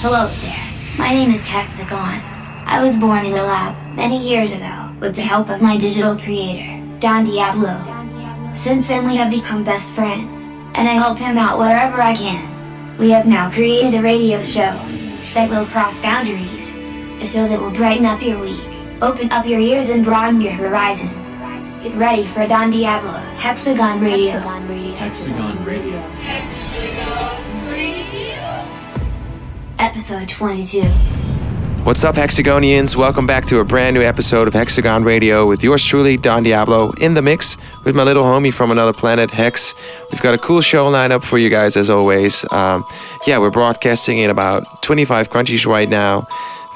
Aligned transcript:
Hello 0.00 0.28
there. 0.42 0.96
My 0.96 1.12
name 1.12 1.32
is 1.32 1.44
Hexagon. 1.44 2.22
I 2.66 2.80
was 2.80 3.00
born 3.00 3.26
in 3.26 3.32
the 3.32 3.42
lab 3.42 3.74
many 3.96 4.16
years 4.16 4.54
ago 4.54 4.94
with 5.00 5.16
the 5.16 5.22
help 5.22 5.50
of 5.50 5.60
my 5.60 5.76
digital 5.76 6.16
creator, 6.16 6.80
Don 7.00 7.24
Diablo. 7.24 7.82
Since 8.54 8.86
then 8.86 9.08
we 9.08 9.16
have 9.16 9.28
become 9.28 9.64
best 9.64 9.92
friends, 9.96 10.50
and 10.76 10.86
I 10.86 10.92
help 10.92 11.18
him 11.18 11.36
out 11.36 11.58
wherever 11.58 12.00
I 12.00 12.14
can. 12.14 12.96
We 12.96 13.10
have 13.10 13.26
now 13.26 13.50
created 13.50 13.98
a 13.98 14.00
radio 14.00 14.44
show 14.44 14.70
that 15.34 15.50
will 15.50 15.66
cross 15.66 15.98
boundaries, 15.98 16.76
a 17.20 17.26
show 17.26 17.48
that 17.48 17.60
will 17.60 17.72
brighten 17.72 18.06
up 18.06 18.22
your 18.22 18.38
week, 18.38 18.70
open 19.02 19.32
up 19.32 19.46
your 19.46 19.58
ears 19.58 19.90
and 19.90 20.04
broaden 20.04 20.40
your 20.40 20.52
horizon. 20.52 21.10
Get 21.82 21.96
ready 21.96 22.22
for 22.22 22.46
Don 22.46 22.70
Diablo's 22.70 23.40
Hexagon 23.40 24.00
Radio. 24.00 24.38
Hexagon 24.38 25.64
Radio. 25.64 25.98
Episode 29.98 30.28
22. 30.28 30.82
What's 31.82 32.04
up, 32.04 32.14
Hexagonians? 32.14 32.94
Welcome 32.94 33.26
back 33.26 33.44
to 33.46 33.58
a 33.58 33.64
brand 33.64 33.94
new 33.94 34.00
episode 34.00 34.46
of 34.46 34.54
Hexagon 34.54 35.02
Radio 35.02 35.44
with 35.44 35.64
yours 35.64 35.84
truly, 35.84 36.16
Don 36.16 36.44
Diablo, 36.44 36.92
in 37.00 37.14
the 37.14 37.20
mix 37.20 37.56
with 37.84 37.96
my 37.96 38.04
little 38.04 38.22
homie 38.22 38.54
from 38.54 38.70
another 38.70 38.92
planet, 38.92 39.28
Hex. 39.32 39.74
We've 40.12 40.20
got 40.22 40.34
a 40.34 40.38
cool 40.38 40.60
show 40.60 40.84
lineup 40.84 41.24
for 41.24 41.36
you 41.36 41.50
guys 41.50 41.76
as 41.76 41.90
always. 41.90 42.44
Um, 42.52 42.84
yeah, 43.26 43.38
we're 43.38 43.50
broadcasting 43.50 44.18
in 44.18 44.30
about 44.30 44.62
25 44.82 45.30
countries 45.30 45.66
right 45.66 45.88
now. 45.88 46.28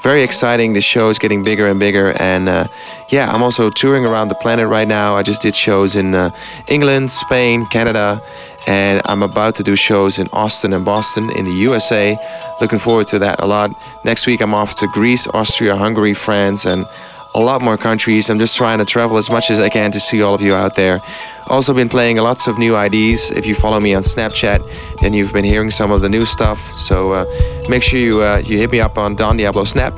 Very 0.03 0.21
exciting. 0.21 0.73
The 0.73 0.81
show 0.81 1.07
is 1.07 1.17
getting 1.17 1.45
bigger 1.45 1.67
and 1.67 1.79
bigger. 1.79 2.13
And 2.19 2.49
uh, 2.49 2.67
yeah, 3.09 3.31
I'm 3.31 3.41
also 3.41 3.69
touring 3.69 4.05
around 4.05 4.27
the 4.27 4.35
planet 4.35 4.67
right 4.67 4.87
now. 4.87 5.15
I 5.15 5.23
just 5.23 5.41
did 5.41 5.55
shows 5.55 5.95
in 5.95 6.13
uh, 6.13 6.31
England, 6.67 7.09
Spain, 7.09 7.65
Canada, 7.67 8.21
and 8.67 9.01
I'm 9.05 9.23
about 9.23 9.55
to 9.55 9.63
do 9.63 9.75
shows 9.75 10.19
in 10.19 10.27
Austin 10.31 10.73
and 10.73 10.85
Boston 10.85 11.29
in 11.37 11.45
the 11.45 11.51
USA. 11.51 12.17
Looking 12.61 12.79
forward 12.79 13.07
to 13.07 13.19
that 13.19 13.39
a 13.41 13.45
lot. 13.45 13.71
Next 14.05 14.27
week, 14.27 14.41
I'm 14.41 14.53
off 14.53 14.75
to 14.75 14.87
Greece, 14.93 15.27
Austria, 15.27 15.75
Hungary, 15.75 16.13
France, 16.13 16.65
and 16.65 16.85
a 17.35 17.39
lot 17.39 17.61
more 17.61 17.77
countries. 17.77 18.29
I'm 18.29 18.39
just 18.39 18.55
trying 18.55 18.79
to 18.79 18.85
travel 18.85 19.17
as 19.17 19.31
much 19.31 19.49
as 19.49 19.59
I 19.59 19.69
can 19.69 19.91
to 19.91 19.99
see 19.99 20.21
all 20.21 20.35
of 20.35 20.41
you 20.41 20.53
out 20.53 20.75
there. 20.75 20.99
Also, 21.47 21.73
been 21.73 21.89
playing 21.89 22.17
lots 22.17 22.47
of 22.47 22.57
new 22.57 22.77
IDs. 22.77 23.31
If 23.31 23.45
you 23.45 23.55
follow 23.55 23.79
me 23.79 23.93
on 23.93 24.03
Snapchat, 24.03 25.01
then 25.01 25.13
you've 25.13 25.33
been 25.33 25.43
hearing 25.43 25.71
some 25.71 25.91
of 25.91 26.01
the 26.01 26.09
new 26.09 26.25
stuff. 26.25 26.59
So 26.59 27.11
uh, 27.11 27.25
make 27.69 27.83
sure 27.83 27.99
you 27.99 28.21
uh, 28.21 28.41
you 28.45 28.57
hit 28.57 28.71
me 28.71 28.79
up 28.79 28.97
on 28.97 29.15
Don 29.15 29.37
Diablo 29.37 29.63
Snap. 29.63 29.93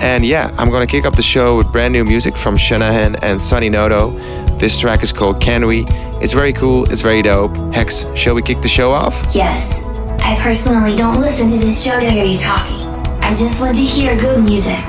And 0.00 0.24
yeah, 0.24 0.54
I'm 0.56 0.70
gonna 0.70 0.86
kick 0.86 1.04
off 1.04 1.16
the 1.16 1.22
show 1.22 1.56
with 1.56 1.70
brand 1.72 1.92
new 1.92 2.04
music 2.04 2.36
from 2.36 2.56
Shanahan 2.56 3.16
and 3.16 3.42
Sunny 3.42 3.68
Noto. 3.68 4.10
This 4.58 4.78
track 4.78 5.02
is 5.02 5.12
called 5.12 5.40
Can 5.40 5.66
We? 5.66 5.84
It's 6.20 6.32
very 6.32 6.52
cool, 6.52 6.90
it's 6.90 7.00
very 7.00 7.22
dope. 7.22 7.56
Hex, 7.72 8.04
shall 8.16 8.34
we 8.34 8.42
kick 8.42 8.60
the 8.60 8.68
show 8.68 8.92
off? 8.92 9.14
Yes. 9.34 9.84
I 10.20 10.36
personally 10.42 10.96
don't 10.96 11.20
listen 11.20 11.48
to 11.48 11.56
this 11.58 11.84
show 11.84 11.98
to 11.98 12.10
hear 12.10 12.24
you 12.24 12.38
talking. 12.38 12.86
I 13.22 13.30
just 13.30 13.60
want 13.62 13.76
to 13.76 13.82
hear 13.82 14.16
good 14.18 14.42
music. 14.42 14.82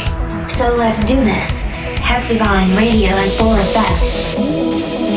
So 0.50 0.76
let's 0.76 1.06
do 1.06 1.16
this. 1.16 1.66
Hexagon 2.02 2.76
Radio 2.76 3.16
in 3.18 3.30
full 3.38 3.54
effect. 3.54 5.09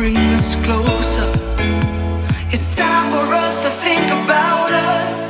bring 0.00 0.16
us 0.32 0.54
closer. 0.64 1.28
It's 2.54 2.74
time 2.74 3.08
for 3.12 3.26
us 3.44 3.56
to 3.64 3.70
think 3.84 4.06
about 4.22 4.70
us. 4.72 5.22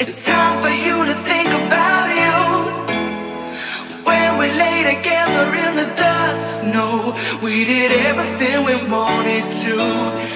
It's 0.00 0.24
time 0.24 0.56
for 0.64 0.74
you 0.86 0.96
to 1.10 1.16
think 1.30 1.50
about 1.62 2.06
you. 2.22 2.36
When 4.08 4.28
we 4.40 4.46
lay 4.64 4.78
together 4.94 5.46
in 5.64 5.72
the 5.80 5.88
dust, 5.96 6.64
we 7.42 7.66
did 7.66 7.90
everything 8.10 8.56
we 8.64 8.76
wanted 8.96 9.44
to. 9.64 10.27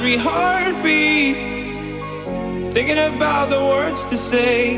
Every 0.00 0.16
heartbeat, 0.16 1.36
thinking 2.72 2.96
about 2.96 3.50
the 3.50 3.60
words 3.60 4.06
to 4.06 4.16
say. 4.16 4.76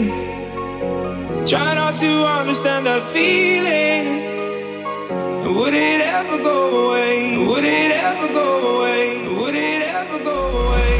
Trying 1.46 1.76
not 1.76 1.96
to 1.98 2.26
understand 2.26 2.86
that 2.86 3.04
feeling. 3.04 4.04
Would 5.54 5.74
it 5.74 6.00
ever 6.00 6.38
go 6.38 6.88
away? 6.88 7.38
Would 7.38 7.64
it 7.64 7.92
ever 7.92 8.28
go 8.34 8.80
away? 8.80 9.28
Would 9.28 9.54
it 9.54 9.82
ever 9.82 10.18
go 10.24 10.38
away? 10.66 10.92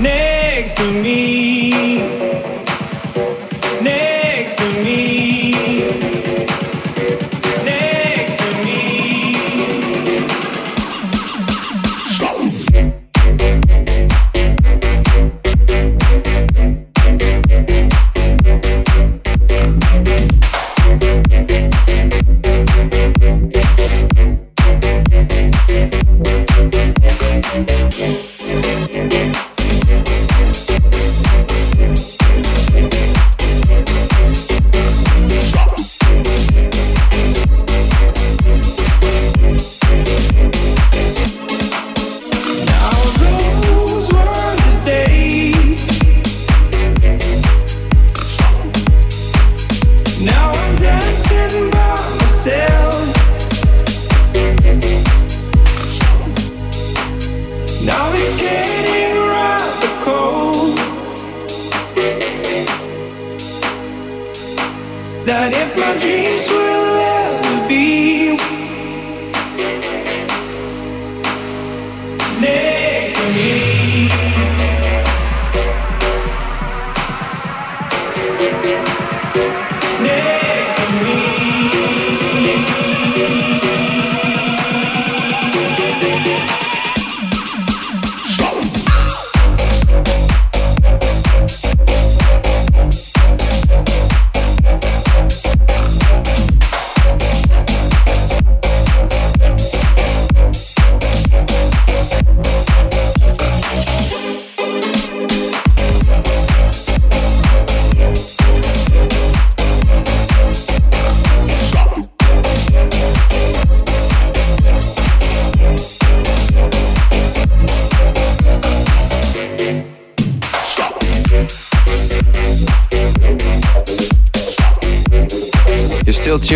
Next 0.00 0.78
to 0.78 0.90
me, 0.90 2.25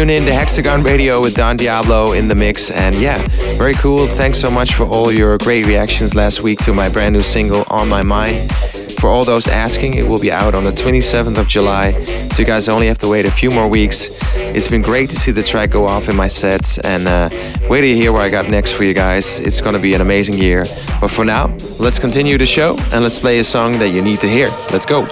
tune 0.00 0.08
in 0.08 0.24
to 0.24 0.32
Hexagon 0.32 0.82
Radio 0.82 1.20
with 1.20 1.34
Don 1.34 1.58
Diablo 1.58 2.12
in 2.12 2.26
the 2.26 2.34
mix. 2.34 2.70
And 2.70 2.94
yeah, 2.96 3.18
very 3.58 3.74
cool. 3.74 4.06
Thanks 4.06 4.40
so 4.40 4.50
much 4.50 4.72
for 4.72 4.86
all 4.86 5.12
your 5.12 5.36
great 5.36 5.66
reactions 5.66 6.14
last 6.14 6.42
week 6.42 6.58
to 6.60 6.72
my 6.72 6.88
brand 6.88 7.12
new 7.12 7.20
single, 7.20 7.64
On 7.68 7.86
My 7.86 8.02
Mind. 8.02 8.50
For 8.98 9.10
all 9.10 9.26
those 9.26 9.46
asking, 9.46 9.94
it 9.94 10.08
will 10.08 10.18
be 10.18 10.32
out 10.32 10.54
on 10.54 10.64
the 10.64 10.70
27th 10.70 11.36
of 11.36 11.48
July, 11.48 11.92
so 12.04 12.38
you 12.38 12.46
guys 12.46 12.66
only 12.66 12.86
have 12.86 12.96
to 12.98 13.08
wait 13.08 13.26
a 13.26 13.30
few 13.30 13.50
more 13.50 13.68
weeks. 13.68 14.18
It's 14.36 14.68
been 14.68 14.80
great 14.80 15.10
to 15.10 15.16
see 15.16 15.32
the 15.32 15.42
track 15.42 15.68
go 15.68 15.86
off 15.86 16.08
in 16.08 16.16
my 16.16 16.28
sets, 16.28 16.78
and 16.78 17.06
uh, 17.06 17.28
wait 17.68 17.80
till 17.80 17.90
you 17.90 17.94
hear 17.94 18.12
what 18.12 18.22
I 18.22 18.30
got 18.30 18.48
next 18.48 18.72
for 18.72 18.84
you 18.84 18.94
guys. 18.94 19.38
It's 19.40 19.60
gonna 19.60 19.80
be 19.80 19.92
an 19.92 20.00
amazing 20.00 20.38
year. 20.38 20.64
But 20.98 21.08
for 21.08 21.26
now, 21.26 21.48
let's 21.78 21.98
continue 21.98 22.38
the 22.38 22.46
show 22.46 22.76
and 22.92 23.02
let's 23.02 23.18
play 23.18 23.38
a 23.38 23.44
song 23.44 23.78
that 23.80 23.90
you 23.90 24.00
need 24.00 24.20
to 24.20 24.28
hear. 24.28 24.48
Let's 24.72 24.86
go. 24.86 25.06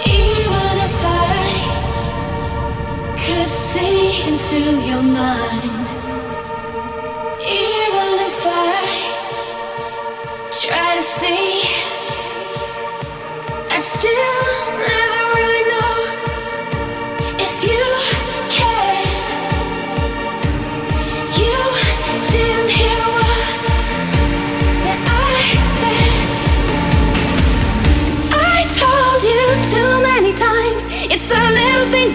could 3.39 3.47
see 3.47 4.27
into 4.27 4.59
your 4.85 5.01
mind. 5.01 5.63
Even 7.39 8.09
if 8.27 8.45
I 8.45 8.81
try 10.51 10.95
to 10.97 11.01
see. 11.01 11.78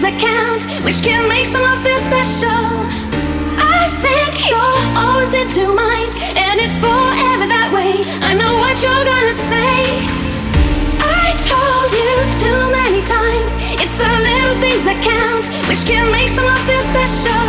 That 0.05 0.21
count, 0.21 0.65
which 0.85 1.01
can 1.01 1.25
make 1.29 1.45
someone 1.45 1.77
feel 1.81 1.97
special. 1.97 2.61
I 3.57 3.89
think 4.01 4.49
you're 4.49 4.77
always 4.93 5.33
in 5.33 5.49
two 5.49 5.73
minds, 5.73 6.13
and 6.37 6.61
it's 6.61 6.77
forever 6.77 7.49
that 7.49 7.73
way. 7.73 8.05
I 8.21 8.37
know 8.37 8.61
what 8.61 8.77
you're 8.85 9.05
gonna 9.05 9.33
say. 9.33 10.05
I 11.01 11.33
told 11.41 11.89
you 11.89 12.11
too 12.37 12.61
many 12.69 13.01
times, 13.01 13.57
it's 13.81 13.95
the 13.97 14.05
little 14.05 14.57
things 14.61 14.85
that 14.85 15.01
count, 15.01 15.49
which 15.69 15.85
can 15.89 16.05
make 16.13 16.29
someone 16.29 16.59
feel 16.69 16.85
special. 16.85 17.45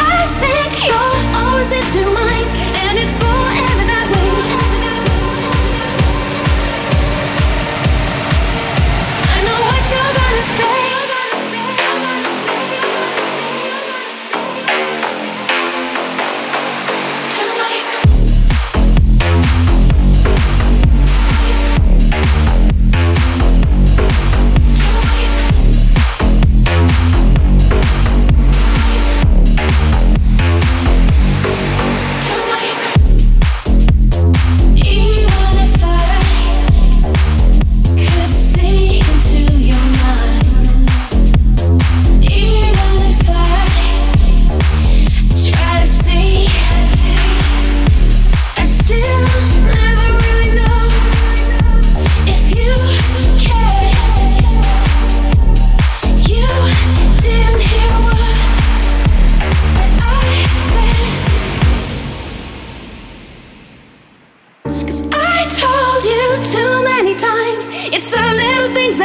I 0.00 0.24
think 0.40 0.70
you're 0.88 1.20
always 1.44 1.68
in 1.76 1.84
two 1.92 2.08
minds, 2.08 2.52
and 2.88 2.96
it's 2.96 3.16
forever 3.20 3.84
that 3.84 3.99
gonna 10.30 10.42
say. 10.42 10.89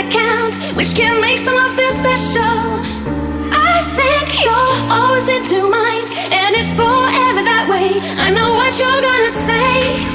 account, 0.08 0.56
which 0.78 0.96
can 0.96 1.20
make 1.22 1.38
someone 1.38 1.72
feel 1.74 1.92
special. 1.92 2.58
I 3.52 3.82
think 3.98 4.44
you're 4.44 4.74
always 4.90 5.28
in 5.28 5.44
two 5.46 5.68
minds, 5.70 6.10
and 6.30 6.56
it's 6.56 6.74
forever 6.74 7.42
that 7.42 7.66
way. 7.70 7.98
I 8.18 8.30
know 8.30 8.54
what 8.54 8.74
you're 8.78 9.02
gonna 9.02 9.34
say. 9.34 10.06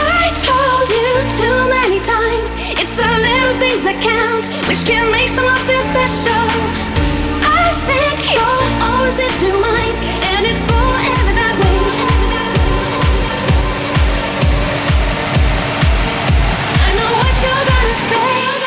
I 0.00 0.24
told 0.48 0.86
you 0.88 1.10
too 1.40 1.58
many 1.68 2.00
times, 2.00 2.50
it's 2.80 2.94
the 2.96 3.08
little 3.08 3.56
things 3.60 3.82
that 3.84 3.98
count, 4.00 4.48
which 4.68 4.82
can 4.88 5.10
make 5.12 5.28
someone 5.28 5.60
feel 5.68 5.84
special. 5.84 6.44
I 7.44 7.66
think 7.88 8.16
you're 8.32 8.64
always 8.88 9.18
in 9.20 9.32
two 9.42 9.56
minds, 9.60 9.98
and 10.32 10.42
it's 10.48 10.64
forever 10.64 11.32
that 11.40 11.54
way. 11.60 11.80
I 16.86 16.90
know 16.98 17.10
what 17.20 17.34
you're 17.42 17.64
gonna 17.68 17.96
say 18.08 18.63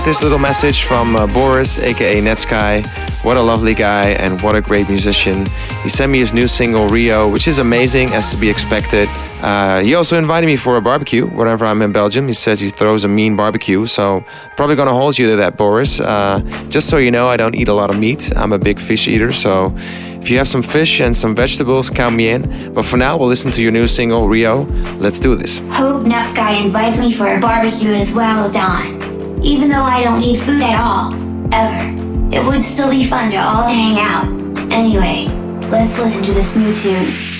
got 0.00 0.06
this 0.06 0.22
little 0.22 0.38
message 0.38 0.84
from 0.84 1.14
uh, 1.14 1.26
Boris, 1.26 1.78
aka 1.78 2.22
Netsky. 2.22 2.86
What 3.22 3.36
a 3.36 3.42
lovely 3.42 3.74
guy 3.74 4.06
and 4.10 4.40
what 4.40 4.56
a 4.56 4.62
great 4.62 4.88
musician. 4.88 5.44
He 5.82 5.90
sent 5.90 6.10
me 6.10 6.20
his 6.20 6.32
new 6.32 6.46
single 6.46 6.88
Rio, 6.88 7.28
which 7.28 7.46
is 7.46 7.58
amazing 7.58 8.08
as 8.14 8.30
to 8.30 8.38
be 8.38 8.48
expected. 8.48 9.08
Uh, 9.42 9.80
he 9.80 9.94
also 9.94 10.16
invited 10.16 10.46
me 10.46 10.56
for 10.56 10.76
a 10.76 10.80
barbecue 10.80 11.26
whenever 11.26 11.66
I'm 11.66 11.82
in 11.82 11.92
Belgium. 11.92 12.26
He 12.28 12.32
says 12.32 12.60
he 12.60 12.70
throws 12.70 13.04
a 13.04 13.08
mean 13.08 13.36
barbecue, 13.36 13.84
so 13.84 14.24
probably 14.56 14.74
gonna 14.74 14.94
hold 14.94 15.18
you 15.18 15.28
to 15.30 15.36
that, 15.36 15.58
Boris. 15.58 16.00
Uh, 16.00 16.40
just 16.70 16.88
so 16.88 16.96
you 16.96 17.10
know, 17.10 17.28
I 17.28 17.36
don't 17.36 17.54
eat 17.54 17.68
a 17.68 17.74
lot 17.74 17.90
of 17.90 17.98
meat. 17.98 18.32
I'm 18.36 18.52
a 18.52 18.58
big 18.58 18.80
fish 18.80 19.06
eater, 19.06 19.32
so 19.32 19.74
if 19.76 20.30
you 20.30 20.38
have 20.38 20.48
some 20.48 20.62
fish 20.62 21.00
and 21.00 21.14
some 21.14 21.34
vegetables, 21.34 21.90
count 21.90 22.16
me 22.16 22.30
in. 22.30 22.72
But 22.72 22.86
for 22.86 22.96
now, 22.96 23.18
we'll 23.18 23.28
listen 23.28 23.50
to 23.50 23.62
your 23.62 23.72
new 23.72 23.86
single 23.86 24.28
Rio. 24.28 24.64
Let's 24.96 25.20
do 25.20 25.34
this. 25.34 25.58
Hope 25.72 26.06
Netsky 26.06 26.64
invites 26.64 26.98
me 27.00 27.12
for 27.12 27.26
a 27.26 27.38
barbecue 27.38 27.90
as 27.90 28.14
well, 28.14 28.50
Don. 28.50 29.09
Even 29.42 29.70
though 29.70 29.82
I 29.82 30.02
don't 30.04 30.22
eat 30.22 30.38
food 30.38 30.62
at 30.62 30.78
all, 30.78 31.14
ever, 31.52 32.34
it 32.34 32.46
would 32.46 32.62
still 32.62 32.90
be 32.90 33.04
fun 33.04 33.30
to 33.30 33.38
all 33.38 33.66
hang 33.66 33.98
out. 33.98 34.26
Anyway, 34.70 35.26
let's 35.70 35.98
listen 35.98 36.22
to 36.24 36.32
this 36.32 36.56
new 36.56 36.74
tune. 36.74 37.39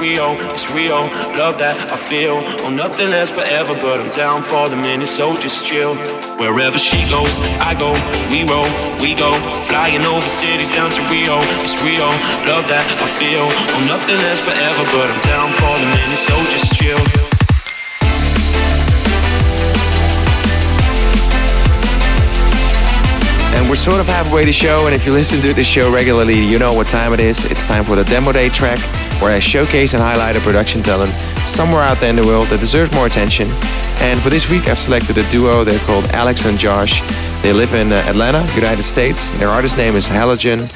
Rio, 0.00 0.32
it's 0.48 0.64
Rio. 0.72 1.12
Love 1.36 1.60
that 1.60 1.76
I 1.92 1.96
feel. 1.96 2.40
Oh, 2.64 2.72
nothing 2.72 3.12
lasts 3.12 3.36
forever, 3.36 3.76
but 3.84 4.00
I'm 4.00 4.08
down 4.16 4.40
for 4.40 4.66
the 4.66 4.76
minute, 4.76 5.12
so 5.12 5.36
just 5.36 5.60
chill. 5.68 5.92
Wherever 6.40 6.80
she 6.80 7.04
goes, 7.12 7.36
I 7.60 7.76
go, 7.76 7.92
we 8.32 8.48
roll, 8.48 8.64
we 9.04 9.12
go. 9.12 9.28
Flying 9.68 10.00
over 10.08 10.24
cities 10.24 10.72
down 10.72 10.88
to 10.96 11.04
Rio, 11.12 11.36
it's 11.60 11.76
Rio. 11.84 12.08
Love 12.48 12.64
that 12.72 12.80
I 12.80 13.06
feel. 13.20 13.44
Oh, 13.44 13.84
nothing 13.84 14.16
lasts 14.24 14.40
forever, 14.48 14.82
but 14.88 15.04
I'm 15.04 15.20
down 15.28 15.48
for 15.60 15.74
the 15.76 15.88
minute, 15.92 16.16
so 16.16 16.34
just 16.48 16.72
chill. 16.72 16.96
And 23.52 23.68
we're 23.68 23.76
sort 23.76 24.00
of 24.00 24.08
halfway 24.08 24.42
to 24.42 24.46
the 24.48 24.52
show, 24.52 24.88
and 24.88 24.94
if 24.94 25.04
you 25.04 25.12
listen 25.12 25.44
to 25.44 25.52
the 25.52 25.62
show 25.62 25.92
regularly, 25.92 26.40
you 26.40 26.58
know 26.58 26.72
what 26.72 26.86
time 26.86 27.12
it 27.12 27.20
is. 27.20 27.44
It's 27.44 27.68
time 27.68 27.84
for 27.84 27.96
the 27.96 28.04
Demo 28.04 28.32
Day 28.32 28.48
track, 28.48 28.80
where 29.20 29.34
I 29.34 29.38
showcase 29.38 29.94
and 29.94 30.02
highlight 30.02 30.36
a 30.36 30.40
production 30.40 30.82
talent 30.82 31.12
somewhere 31.46 31.82
out 31.82 31.98
there 31.98 32.10
in 32.10 32.16
the 32.16 32.24
world 32.24 32.48
that 32.48 32.60
deserves 32.60 32.92
more 32.92 33.06
attention. 33.06 33.46
And 34.00 34.20
for 34.20 34.30
this 34.30 34.50
week, 34.50 34.68
I've 34.68 34.78
selected 34.78 35.18
a 35.18 35.28
duo. 35.30 35.64
They're 35.64 35.78
called 35.80 36.06
Alex 36.06 36.46
and 36.46 36.58
Josh. 36.58 37.00
They 37.42 37.52
live 37.52 37.74
in 37.74 37.92
uh, 37.92 37.96
Atlanta, 38.06 38.42
United 38.54 38.84
States. 38.84 39.30
Their 39.38 39.48
artist 39.48 39.76
name 39.76 39.94
is 39.94 40.08
Halogen 40.08 40.68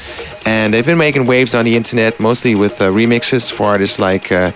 and 0.46 0.74
they've 0.74 0.84
been 0.84 0.98
making 0.98 1.26
waves 1.26 1.54
on 1.54 1.64
the 1.64 1.76
internet, 1.76 2.20
mostly 2.20 2.54
with 2.54 2.80
uh, 2.80 2.90
remixes 2.90 3.52
for 3.52 3.64
artists 3.64 3.98
like 3.98 4.30
uh, 4.30 4.52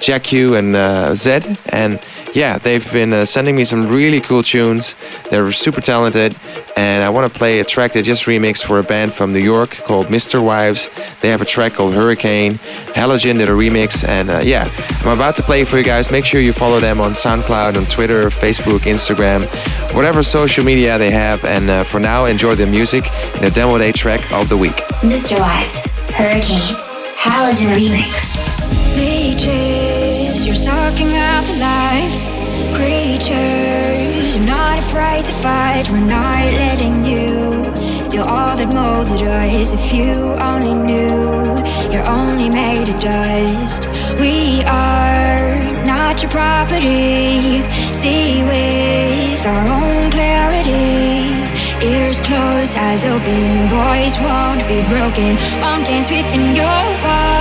Jack 0.00 0.32
Ü 0.32 0.54
and 0.54 0.74
uh, 0.74 1.10
Zedd. 1.12 1.44
And 1.72 2.00
yeah, 2.34 2.58
they've 2.58 2.92
been 2.92 3.12
uh, 3.12 3.24
sending 3.24 3.56
me 3.56 3.64
some 3.64 3.86
really 3.86 4.20
cool 4.20 4.42
tunes. 4.42 4.94
They're 5.30 5.50
super 5.52 5.80
talented, 5.80 6.36
and 6.76 7.02
I 7.02 7.08
want 7.10 7.32
to 7.32 7.38
play 7.38 7.60
a 7.60 7.64
track 7.64 7.92
they 7.92 8.02
just 8.02 8.26
remixed 8.26 8.64
for 8.64 8.78
a 8.78 8.82
band 8.82 9.12
from 9.12 9.32
New 9.32 9.40
York 9.40 9.70
called 9.70 10.06
MisterWives. 10.06 11.20
They 11.20 11.28
have 11.30 11.40
a 11.40 11.44
track 11.44 11.74
called 11.74 11.94
Hurricane. 11.94 12.54
Halogen 12.94 13.38
did 13.38 13.48
a 13.48 13.52
remix, 13.52 14.06
and 14.06 14.30
uh, 14.30 14.40
yeah, 14.42 14.68
I'm 15.02 15.16
about 15.16 15.36
to 15.36 15.42
play 15.42 15.64
for 15.64 15.78
you 15.78 15.84
guys. 15.84 16.10
Make 16.10 16.24
sure 16.24 16.40
you 16.40 16.52
follow 16.52 16.80
them 16.80 17.00
on 17.00 17.12
SoundCloud, 17.12 17.76
on 17.76 17.84
Twitter, 17.86 18.24
Facebook, 18.24 18.80
Instagram, 18.80 19.44
whatever 19.94 20.22
social 20.22 20.64
media 20.64 20.98
they 20.98 21.10
have. 21.10 21.44
And 21.44 21.68
uh, 21.70 21.84
for 21.84 22.00
now, 22.00 22.26
enjoy 22.26 22.54
the 22.54 22.66
music 22.66 23.04
in 23.36 23.42
the 23.42 23.50
demo 23.50 23.78
day 23.78 23.92
track 23.92 24.20
of 24.32 24.48
the 24.48 24.56
week. 24.56 24.76
MisterWives, 25.02 25.98
Hurricane, 26.12 26.76
Halogen 27.16 27.74
Remix. 27.74 28.36
You're 30.48 30.56
sucking 30.56 31.14
out 31.14 31.44
the 31.44 31.58
life. 31.60 32.14
Creatures, 32.74 34.34
I'm 34.34 34.46
not 34.46 34.78
afraid 34.78 35.26
to 35.26 35.32
fight. 35.32 35.90
We're 35.90 36.00
not 36.00 36.42
letting 36.54 37.04
you 37.04 37.62
steal 38.06 38.24
all 38.24 38.56
that 38.56 38.72
molded 38.72 39.20
us. 39.28 39.74
If 39.74 39.92
you 39.92 40.14
only 40.40 40.72
knew, 40.72 41.52
you're 41.92 42.08
only 42.08 42.48
made 42.48 42.88
of 42.88 42.98
dust. 42.98 43.90
We 44.18 44.64
are 44.64 45.60
not 45.84 46.22
your 46.22 46.30
property. 46.30 47.62
See 47.92 48.40
with 48.40 49.44
our 49.44 49.68
own 49.68 50.10
clarity. 50.10 51.28
Ears 51.84 52.20
closed, 52.20 52.74
eyes 52.74 53.04
open, 53.04 53.68
voice 53.68 54.16
won't 54.24 54.64
be 54.64 54.80
broken. 54.88 55.36
Dance 55.84 56.10
within 56.10 56.56
your 56.56 56.80
walls. 57.04 57.37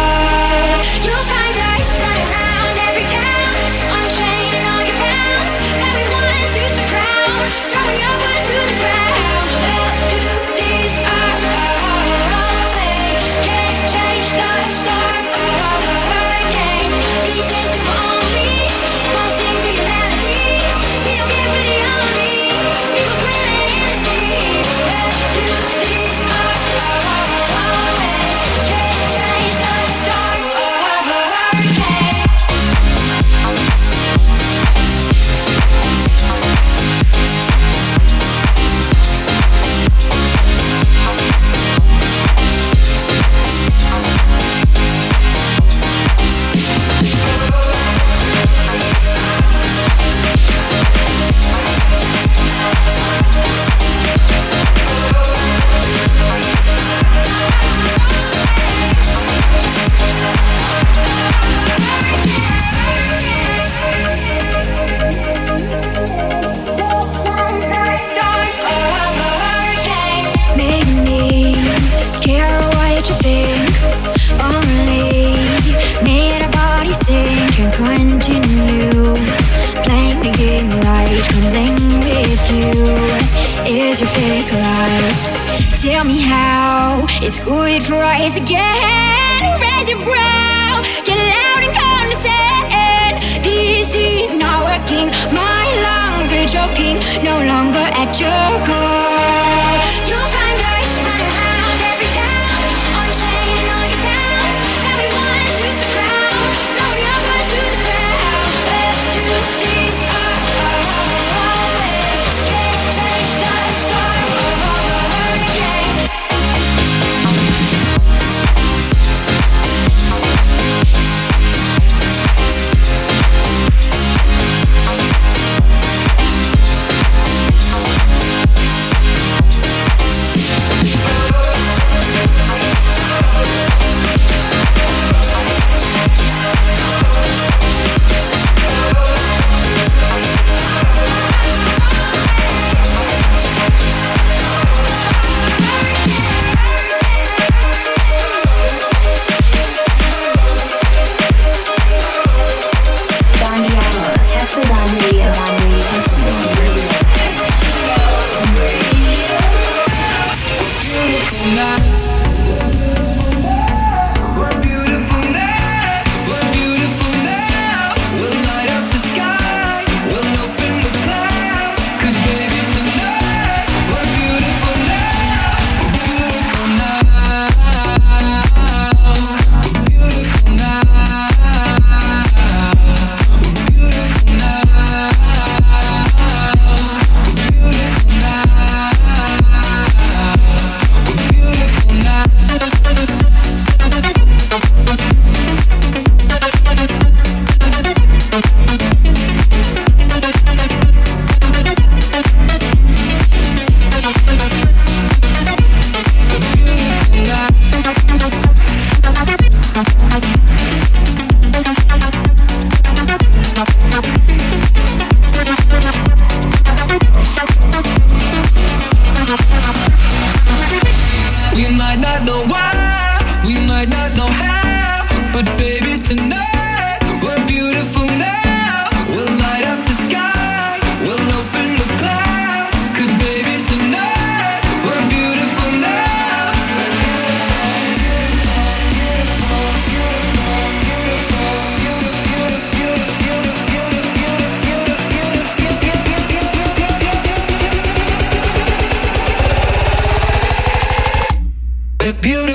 Beautiful. 252.13 252.46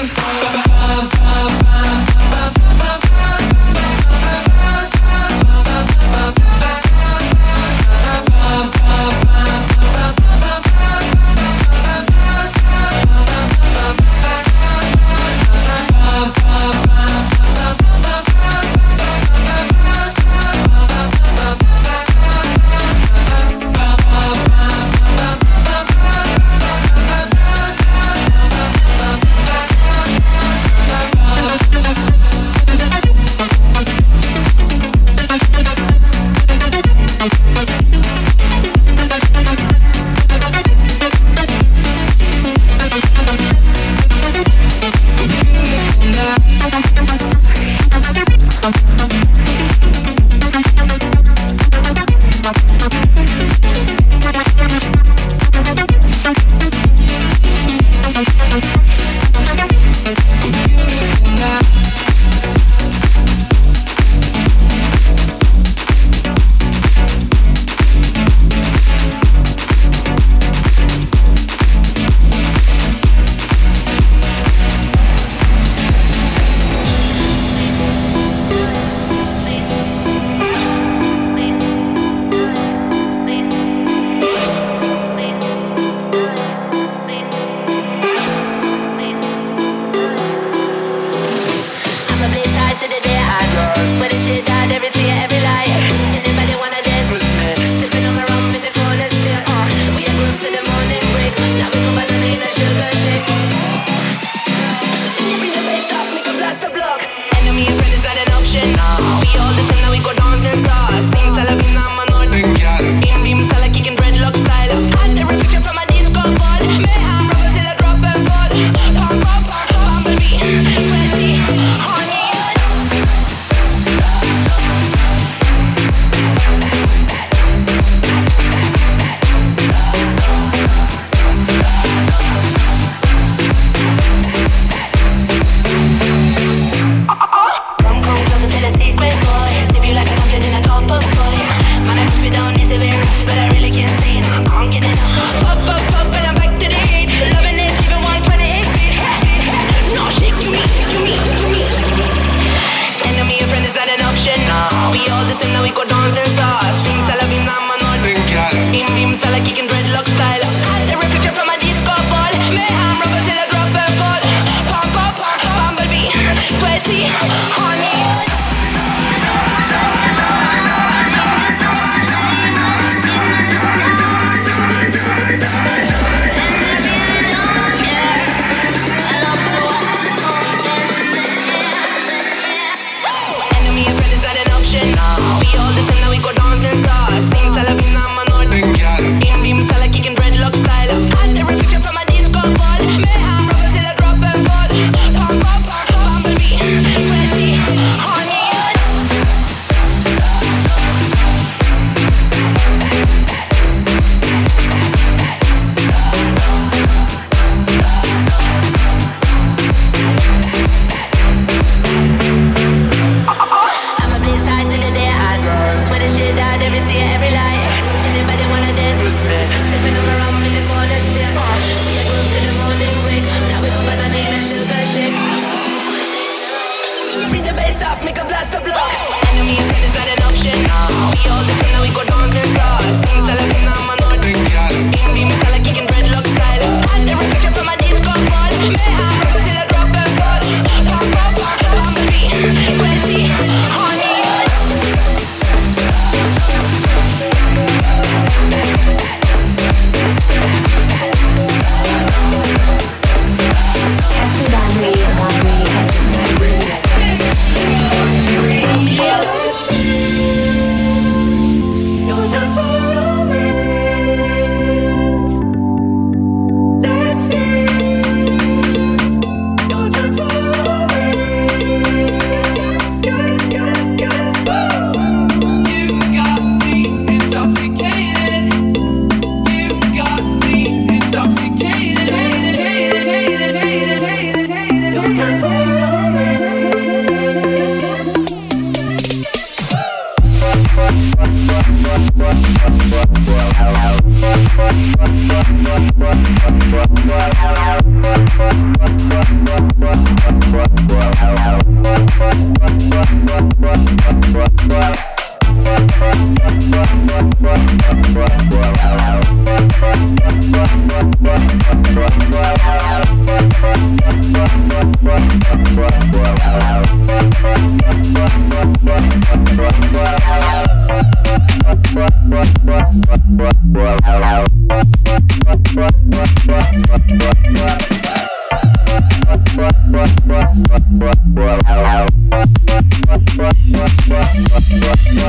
You 335.12 335.21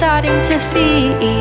starting 0.00 0.40
to 0.40 0.58
feel. 0.72 1.39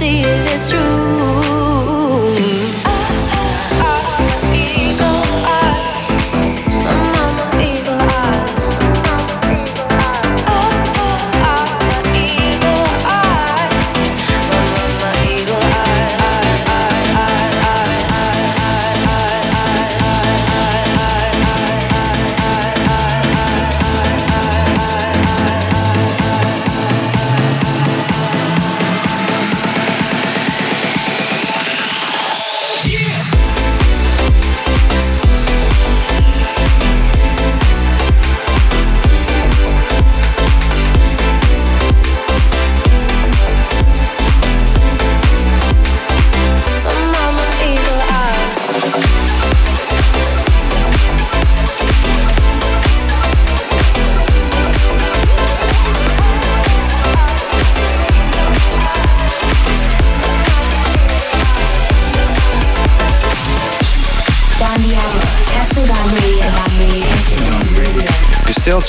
See 0.00 0.22
if 0.22 0.54
it's 0.54 0.70
true. 0.70 0.89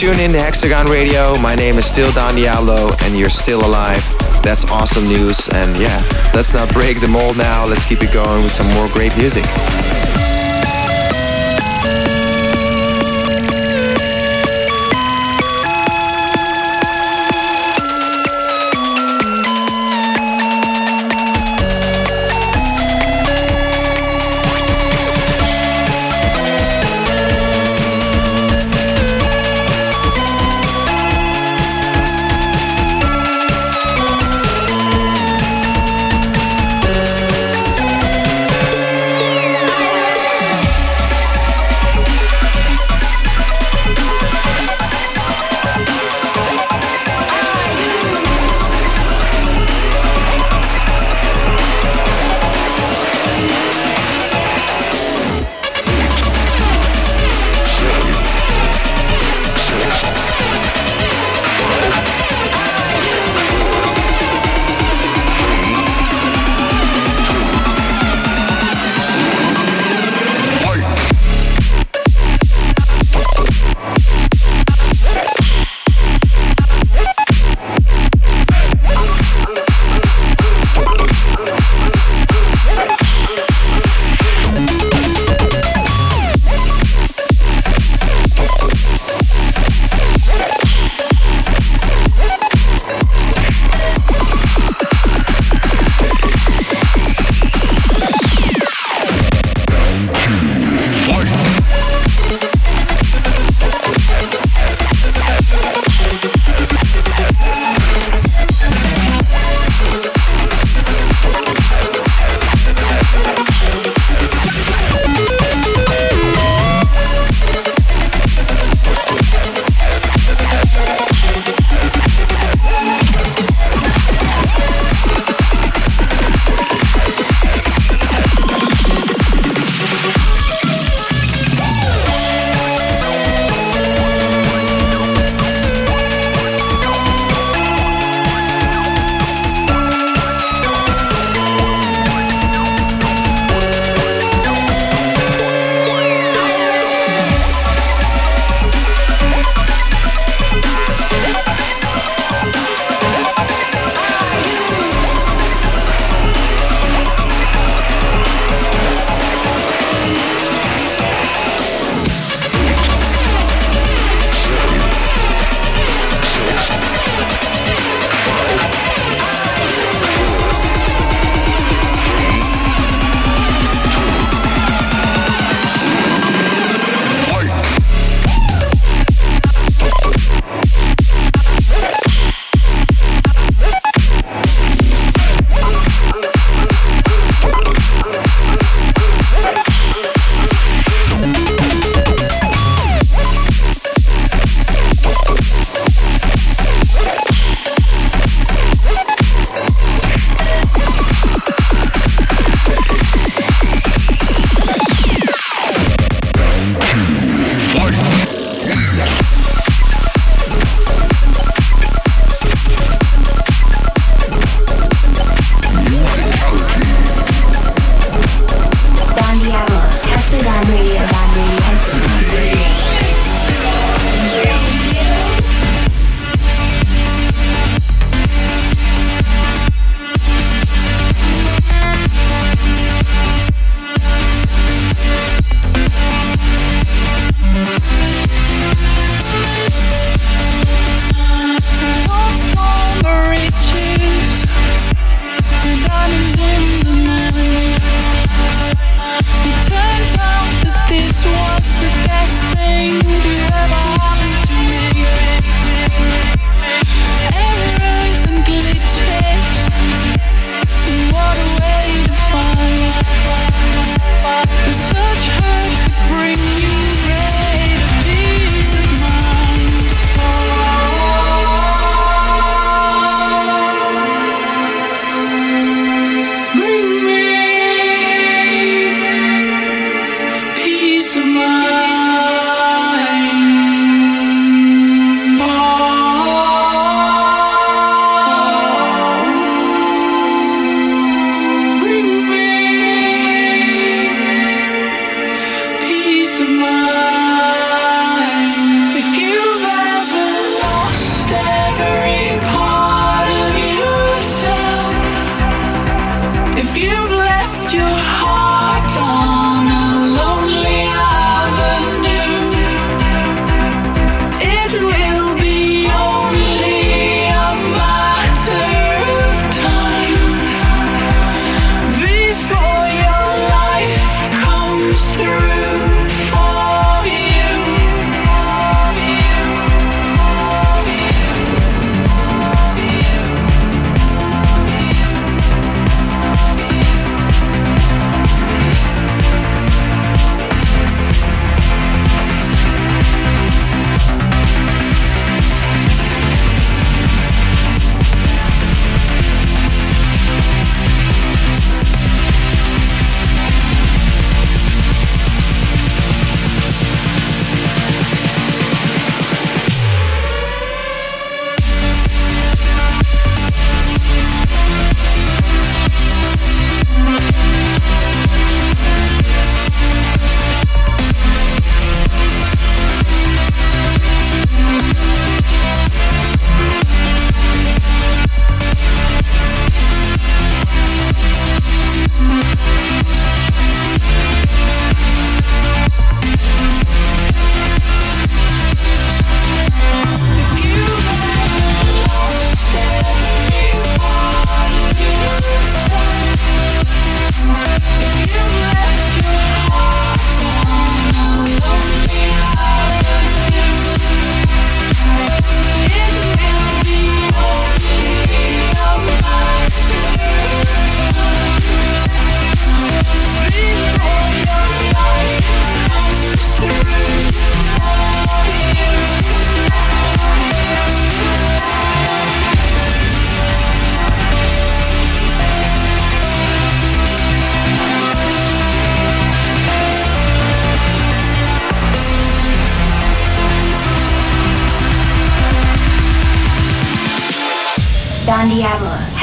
Tuned 0.02 0.20
in 0.20 0.32
to 0.32 0.39
Hexagon 0.39 0.88
Radio. 0.88 1.38
My 1.41 1.54
name 1.54 1.78
is 1.78 1.86
still 1.86 2.12
Don 2.14 2.34
Diablo, 2.34 2.89
and 3.02 3.16
you're 3.16 3.30
still 3.30 3.64
alive. 3.64 4.04
That's 4.41 4.66
awesome 4.72 5.04
news. 5.04 5.47
And 5.49 5.80
yeah, 5.80 6.02
let's 6.34 6.56
not 6.56 6.74
break 6.74 6.99
the 6.99 7.08
mold 7.08 7.38
now. 7.38 7.68
Let's 7.68 7.86
keep 7.86 8.02
it 8.02 8.12
going 8.12 8.41
with 8.41 8.52
some 8.52 8.68
more 8.74 8.88
great 8.88 9.16
music. 9.16 9.45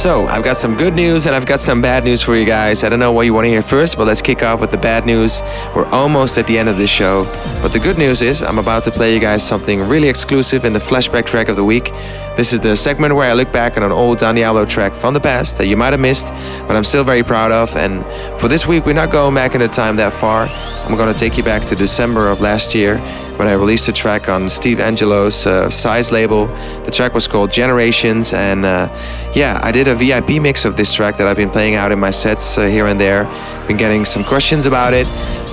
So, 0.00 0.26
I've 0.28 0.42
got 0.42 0.56
some 0.56 0.78
good 0.78 0.94
news 0.94 1.26
and 1.26 1.34
I've 1.34 1.44
got 1.44 1.60
some 1.60 1.82
bad 1.82 2.04
news 2.04 2.22
for 2.22 2.34
you 2.34 2.46
guys. 2.46 2.84
I 2.84 2.88
don't 2.88 3.00
know 3.00 3.12
what 3.12 3.26
you 3.26 3.34
want 3.34 3.44
to 3.44 3.50
hear 3.50 3.60
first, 3.60 3.98
but 3.98 4.06
let's 4.06 4.22
kick 4.22 4.42
off 4.42 4.62
with 4.62 4.70
the 4.70 4.78
bad 4.78 5.04
news. 5.04 5.42
We're 5.76 5.84
almost 5.88 6.38
at 6.38 6.46
the 6.46 6.56
end 6.56 6.70
of 6.70 6.78
this 6.78 6.88
show. 6.88 7.24
But 7.60 7.74
the 7.74 7.80
good 7.80 7.98
news 7.98 8.22
is, 8.22 8.42
I'm 8.42 8.56
about 8.56 8.82
to 8.84 8.90
play 8.90 9.12
you 9.12 9.20
guys 9.20 9.46
something 9.46 9.78
really 9.86 10.08
exclusive 10.08 10.64
in 10.64 10.72
the 10.72 10.78
flashback 10.78 11.26
track 11.26 11.50
of 11.50 11.56
the 11.56 11.64
week. 11.64 11.92
This 12.34 12.54
is 12.54 12.60
the 12.60 12.76
segment 12.76 13.14
where 13.14 13.30
I 13.30 13.34
look 13.34 13.52
back 13.52 13.76
on 13.76 13.82
an 13.82 13.92
old 13.92 14.16
Don 14.16 14.36
Diablo 14.36 14.64
track 14.64 14.94
from 14.94 15.12
the 15.12 15.20
past 15.20 15.58
that 15.58 15.66
you 15.66 15.76
might 15.76 15.92
have 15.92 16.00
missed, 16.00 16.32
but 16.66 16.76
I'm 16.76 16.84
still 16.84 17.04
very 17.04 17.22
proud 17.22 17.52
of. 17.52 17.76
And 17.76 18.02
for 18.40 18.48
this 18.48 18.66
week, 18.66 18.86
we're 18.86 18.94
not 18.94 19.10
going 19.10 19.34
back 19.34 19.54
in 19.54 19.60
the 19.60 19.68
time 19.68 19.96
that 19.96 20.14
far. 20.14 20.48
I'm 20.88 20.96
going 20.96 21.12
to 21.12 21.20
take 21.20 21.36
you 21.36 21.44
back 21.44 21.66
to 21.66 21.76
December 21.76 22.30
of 22.30 22.40
last 22.40 22.74
year 22.74 22.96
when 23.40 23.48
I 23.48 23.54
released 23.54 23.88
a 23.88 23.92
track 23.92 24.28
on 24.28 24.50
Steve 24.50 24.80
Angello's 24.80 25.46
uh, 25.46 25.70
Size 25.70 26.12
label. 26.12 26.48
The 26.84 26.90
track 26.90 27.14
was 27.14 27.26
called 27.26 27.50
Generations, 27.50 28.34
and 28.34 28.66
uh, 28.66 28.94
yeah, 29.34 29.58
I 29.62 29.72
did 29.72 29.88
a 29.88 29.94
VIP 29.94 30.42
mix 30.42 30.66
of 30.66 30.76
this 30.76 30.92
track 30.92 31.16
that 31.16 31.26
I've 31.26 31.38
been 31.38 31.48
playing 31.48 31.74
out 31.74 31.90
in 31.90 31.98
my 31.98 32.10
sets 32.10 32.58
uh, 32.58 32.66
here 32.66 32.86
and 32.86 33.00
there. 33.00 33.24
Been 33.66 33.78
getting 33.78 34.04
some 34.04 34.24
questions 34.24 34.66
about 34.66 34.92
it. 34.92 35.06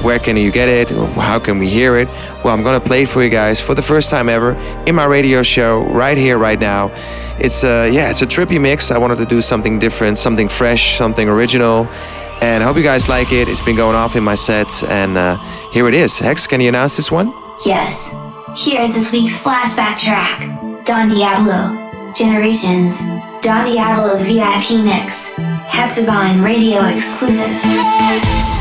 Where 0.03 0.19
can 0.19 0.35
you 0.35 0.51
get 0.51 0.67
it? 0.67 0.89
How 1.15 1.39
can 1.39 1.59
we 1.59 1.69
hear 1.69 1.95
it? 1.95 2.09
Well, 2.43 2.49
I'm 2.49 2.61
gonna 2.61 2.81
play 2.81 3.03
it 3.03 3.07
for 3.07 3.23
you 3.23 3.29
guys 3.29 3.61
for 3.61 3.73
the 3.73 3.81
first 3.81 4.09
time 4.09 4.27
ever 4.27 4.55
in 4.85 4.93
my 4.93 5.05
radio 5.05 5.41
show 5.41 5.85
right 5.85 6.17
here, 6.17 6.37
right 6.37 6.59
now. 6.59 6.91
It's 7.39 7.63
a 7.63 7.89
yeah, 7.89 8.09
it's 8.09 8.21
a 8.21 8.27
trippy 8.27 8.59
mix. 8.59 8.91
I 8.91 8.97
wanted 8.97 9.19
to 9.19 9.25
do 9.25 9.39
something 9.39 9.79
different, 9.79 10.17
something 10.17 10.49
fresh, 10.49 10.97
something 10.97 11.29
original. 11.29 11.87
And 12.41 12.61
I 12.61 12.65
hope 12.65 12.75
you 12.75 12.83
guys 12.83 13.07
like 13.07 13.31
it. 13.31 13.47
It's 13.47 13.61
been 13.61 13.77
going 13.77 13.95
off 13.95 14.17
in 14.17 14.25
my 14.25 14.35
sets, 14.35 14.83
and 14.83 15.17
uh, 15.17 15.37
here 15.71 15.87
it 15.87 15.93
is. 15.93 16.19
Hex, 16.19 16.47
can 16.47 16.59
you 16.59 16.67
announce 16.67 16.97
this 16.97 17.09
one? 17.09 17.46
Yes. 17.65 18.15
Here's 18.55 18.93
this 18.93 19.11
week's 19.11 19.41
flashback 19.41 19.99
track 19.99 20.39
Don 20.85 21.09
Diablo, 21.09 22.11
Generations. 22.13 23.05
Don 23.41 23.65
Diablo's 23.65 24.23
VIP 24.23 24.83
mix. 24.83 25.35
Hexagon 25.67 26.41
Radio 26.41 26.85
exclusive. 26.85 28.56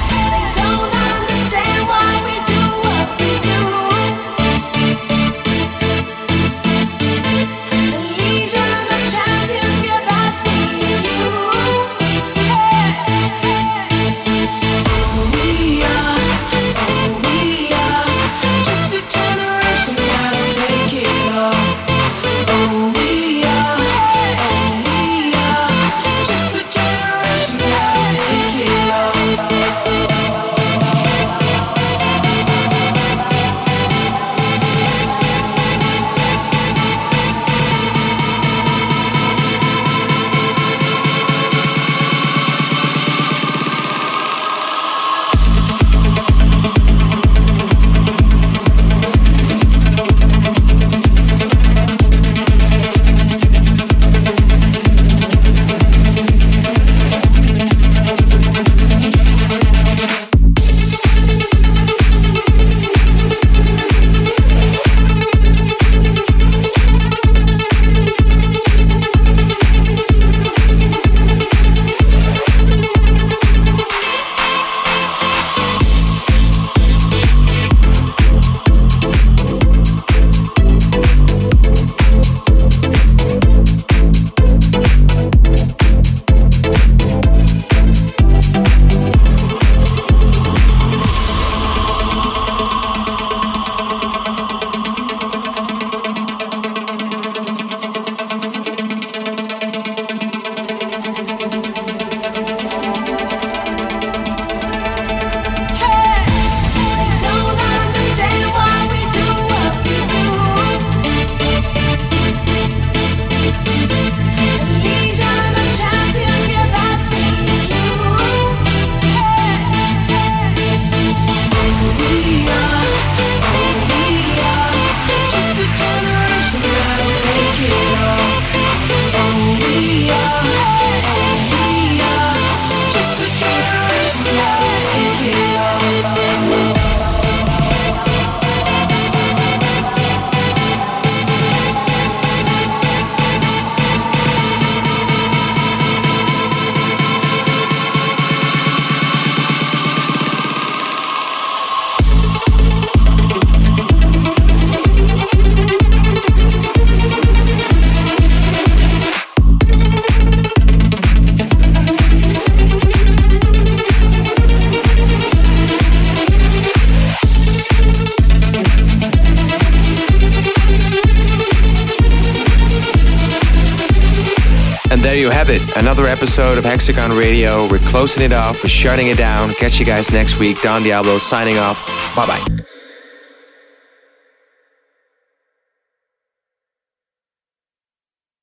Another 175.87 176.07
episode 176.07 176.59
of 176.59 176.65
Hexagon 176.65 177.17
Radio. 177.17 177.69
We're 177.69 177.79
closing 177.79 178.25
it 178.25 178.33
off. 178.33 178.65
We're 178.65 178.69
shutting 178.69 179.07
it 179.07 179.17
down. 179.17 179.51
Catch 179.51 179.79
you 179.79 179.87
guys 179.87 180.11
next 180.11 180.41
week. 180.41 180.61
Don 180.61 180.83
Diablo 180.83 181.19
signing 181.19 181.59
off. 181.59 181.87
Bye 182.17 182.27
bye. 182.27 182.56